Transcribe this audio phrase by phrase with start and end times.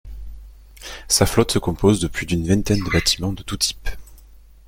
[1.07, 3.89] Sa flotte se compose de plus d'une vingtaine de bâtiments de tous types.